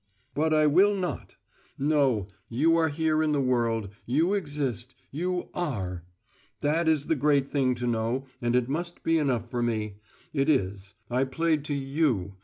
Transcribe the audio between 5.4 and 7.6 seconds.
are! That is the great